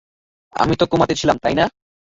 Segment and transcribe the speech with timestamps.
[0.53, 1.65] আমি তো কোমাতে ছিলাম, তাই না?